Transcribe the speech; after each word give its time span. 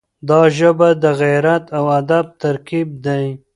دا 0.29 0.41
ژبه 0.57 0.89
د 1.03 1.05
غیرت 1.21 1.63
او 1.77 1.85
ادب 1.99 2.25
ترکیب 2.43 2.89
دی. 3.05 3.25